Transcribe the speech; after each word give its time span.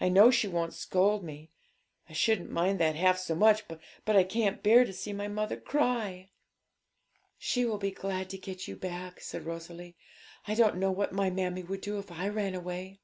I 0.00 0.08
know 0.08 0.30
she 0.30 0.46
won't 0.46 0.74
scold 0.74 1.24
mo; 1.24 1.48
I 2.08 2.12
shouldn't 2.12 2.52
mind 2.52 2.78
that 2.78 2.94
half 2.94 3.18
so 3.18 3.34
much, 3.34 3.64
but 3.66 4.14
I 4.14 4.22
can't 4.22 4.62
bear 4.62 4.84
to 4.84 4.92
see 4.92 5.12
my 5.12 5.26
mother 5.26 5.56
cry.' 5.56 6.30
'She 7.36 7.64
will 7.64 7.78
be 7.78 7.90
glad 7.90 8.30
to 8.30 8.38
get 8.38 8.68
you 8.68 8.76
back,' 8.76 9.20
said 9.20 9.44
Rosalie. 9.44 9.96
'I 10.46 10.54
don't 10.54 10.76
know 10.76 10.92
what 10.92 11.12
my 11.12 11.30
mammie 11.30 11.64
would 11.64 11.80
do 11.80 11.98
if 11.98 12.12
I 12.12 12.28
ran 12.28 12.54
away.' 12.54 13.00